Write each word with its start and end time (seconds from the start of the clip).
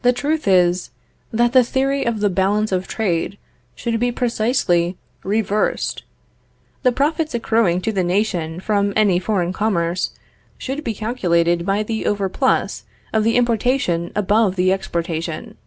The 0.00 0.14
truth 0.14 0.48
is, 0.48 0.88
that 1.30 1.52
the 1.52 1.62
theory 1.62 2.06
of 2.06 2.20
the 2.20 2.30
Balance 2.30 2.72
of 2.72 2.88
Trade 2.88 3.36
should 3.74 4.00
be 4.00 4.10
precisely 4.10 4.96
reversed. 5.22 6.04
The 6.84 6.92
profits 6.92 7.34
accruing 7.34 7.82
to 7.82 7.92
the 7.92 8.02
nation 8.02 8.60
from 8.60 8.94
any 8.96 9.18
foreign 9.18 9.52
commerce 9.52 10.14
should 10.56 10.82
be 10.84 10.94
calculated 10.94 11.66
by 11.66 11.82
the 11.82 12.06
overplus 12.06 12.84
of 13.12 13.22
the 13.22 13.36
importation 13.36 14.10
above 14.16 14.56
the 14.56 14.72
exportation. 14.72 15.58